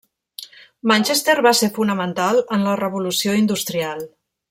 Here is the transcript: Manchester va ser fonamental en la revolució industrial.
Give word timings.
Manchester 0.91 1.35
va 1.47 1.53
ser 1.61 1.71
fonamental 1.77 2.43
en 2.59 2.67
la 2.71 2.77
revolució 2.83 3.41
industrial. 3.47 4.07